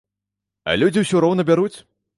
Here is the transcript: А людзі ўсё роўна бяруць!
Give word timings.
А 0.69 0.75
людзі 0.85 1.05
ўсё 1.07 1.23
роўна 1.27 1.49
бяруць! 1.53 1.75